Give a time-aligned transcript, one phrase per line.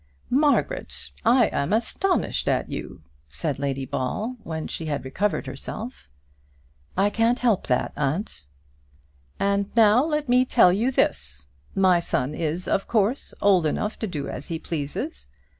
[0.33, 6.09] "Margaret, I am astonished at you," said Lady Ball, when she had recovered herself.
[6.97, 8.41] "I can't help that, aunt."
[9.39, 11.45] "And now let me tell you this.
[11.75, 15.27] My son is, of course, old enough to do as he pleases.